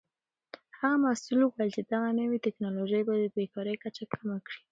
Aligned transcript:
هغه 0.79 0.97
مسؤل 1.05 1.39
وویل 1.43 1.69
چې 1.75 1.81
دغه 1.91 2.09
نوې 2.19 2.37
تکنالوژي 2.45 3.01
به 3.07 3.13
د 3.17 3.25
بیکارۍ 3.35 3.75
کچه 3.83 4.03
کمه 4.13 4.37
کړي. 4.45 4.59